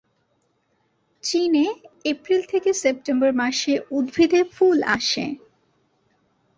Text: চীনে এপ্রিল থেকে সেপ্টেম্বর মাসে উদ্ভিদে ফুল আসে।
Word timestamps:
চীনে 1.23 1.65
এপ্রিল 2.05 2.41
থেকে 2.43 2.69
সেপ্টেম্বর 2.73 3.31
মাসে 3.33 3.73
উদ্ভিদে 3.91 4.41
ফুল 4.55 4.77
আসে। 4.95 5.25